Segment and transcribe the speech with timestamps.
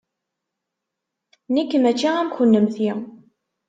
[1.53, 2.89] Nekk maci am kennemti!